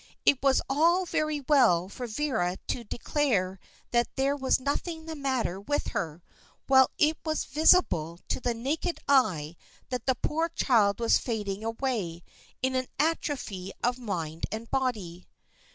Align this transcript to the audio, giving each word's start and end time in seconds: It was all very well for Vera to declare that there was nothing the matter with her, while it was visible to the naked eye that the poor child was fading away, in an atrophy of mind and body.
It 0.25 0.41
was 0.41 0.63
all 0.67 1.05
very 1.05 1.41
well 1.41 1.87
for 1.87 2.07
Vera 2.07 2.57
to 2.69 2.83
declare 2.83 3.59
that 3.91 4.07
there 4.15 4.35
was 4.35 4.59
nothing 4.59 5.05
the 5.05 5.13
matter 5.15 5.61
with 5.61 5.89
her, 5.89 6.23
while 6.65 6.89
it 6.97 7.19
was 7.23 7.45
visible 7.45 8.19
to 8.27 8.39
the 8.39 8.55
naked 8.55 8.97
eye 9.07 9.55
that 9.89 10.07
the 10.07 10.15
poor 10.15 10.49
child 10.49 10.99
was 10.99 11.19
fading 11.19 11.63
away, 11.63 12.23
in 12.63 12.73
an 12.75 12.87
atrophy 12.97 13.73
of 13.83 13.99
mind 13.99 14.47
and 14.51 14.71
body. 14.71 15.27